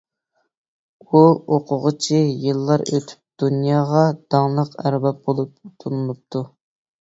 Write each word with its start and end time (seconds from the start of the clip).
بۇ 1.09 1.19
ئوقۇغۇچى 1.33 2.21
يىللار 2.45 2.83
ئۆتۈپ 2.85 3.43
دۇنياغا 3.45 4.01
داڭلىق 4.37 4.73
ئەرباب 4.87 5.21
بولۇپ 5.29 5.55
تونۇلۇپتۇ. 5.85 6.45